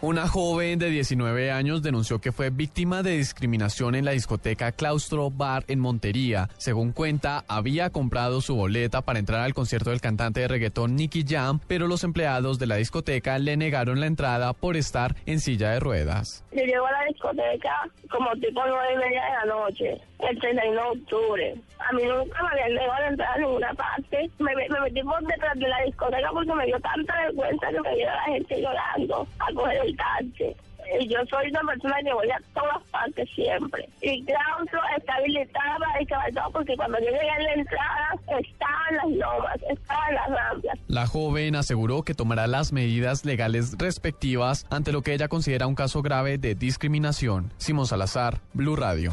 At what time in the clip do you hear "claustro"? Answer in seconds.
4.72-5.30, 34.24-34.80